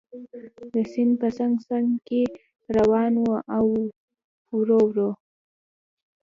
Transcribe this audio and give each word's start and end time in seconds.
د 0.73 0.75
سیند 0.91 1.13
په 1.21 1.27
څنګ 1.37 1.53
څنګ 1.69 1.87
کې 2.07 2.21
روان 2.77 3.13
و 3.25 3.29
او 3.57 3.67
ورو 4.55 4.79
ورو. 4.89 5.09